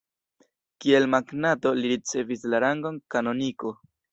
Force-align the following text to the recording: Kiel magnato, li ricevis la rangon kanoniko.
Kiel 0.85 1.05
magnato, 1.15 1.73
li 1.81 1.91
ricevis 1.93 2.49
la 2.55 2.65
rangon 2.65 3.01
kanoniko. 3.17 3.77